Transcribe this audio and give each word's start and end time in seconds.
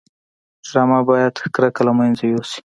ډرامه 0.67 0.99
باید 1.09 1.35
کرکه 1.55 1.81
له 1.87 1.93
منځه 1.97 2.23
یوسي 2.31 2.59